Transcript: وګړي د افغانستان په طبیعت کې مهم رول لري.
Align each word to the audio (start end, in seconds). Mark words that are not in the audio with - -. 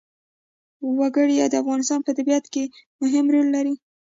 وګړي 0.99 1.35
د 1.51 1.55
افغانستان 1.61 1.99
په 2.03 2.11
طبیعت 2.17 2.45
کې 2.53 2.63
مهم 3.01 3.25
رول 3.33 3.47
لري. 3.55 3.75